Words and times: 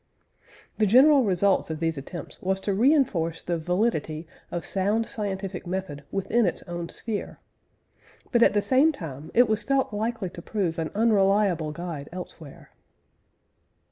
The 0.79 0.87
general 0.87 1.23
results 1.23 1.69
of 1.69 1.79
these 1.79 1.95
attempts 1.95 2.41
was 2.41 2.59
to 2.61 2.73
re 2.73 2.91
enforce 2.91 3.43
the 3.43 3.59
validity 3.59 4.25
of 4.49 4.65
sound 4.65 5.05
scientific 5.05 5.67
method 5.67 6.03
within 6.11 6.47
its 6.47 6.63
own 6.63 6.89
sphere. 6.89 7.37
But, 8.31 8.41
at 8.41 8.53
the 8.53 8.63
same 8.63 8.91
time, 8.93 9.29
it 9.35 9.47
was 9.47 9.61
felt 9.61 9.93
likely 9.93 10.31
to 10.31 10.41
prove 10.41 10.79
an 10.79 10.89
unreliable 10.95 11.71
guide 11.71 12.09
elsewhere. 12.11 12.71